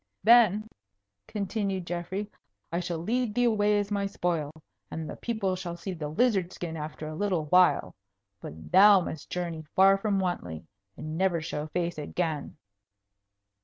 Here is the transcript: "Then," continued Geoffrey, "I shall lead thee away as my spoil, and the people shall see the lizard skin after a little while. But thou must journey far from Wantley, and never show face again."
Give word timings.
"Then," 0.23 0.67
continued 1.27 1.85
Geoffrey, 1.85 2.27
"I 2.71 2.79
shall 2.79 2.97
lead 2.97 3.35
thee 3.35 3.43
away 3.43 3.77
as 3.77 3.91
my 3.91 4.07
spoil, 4.07 4.51
and 4.89 5.07
the 5.07 5.15
people 5.15 5.55
shall 5.55 5.77
see 5.77 5.93
the 5.93 6.07
lizard 6.07 6.51
skin 6.51 6.75
after 6.75 7.05
a 7.07 7.13
little 7.13 7.45
while. 7.45 7.93
But 8.41 8.71
thou 8.71 9.01
must 9.01 9.29
journey 9.29 9.63
far 9.75 9.99
from 9.99 10.17
Wantley, 10.19 10.65
and 10.97 11.19
never 11.19 11.39
show 11.39 11.67
face 11.67 11.99
again." 11.99 12.57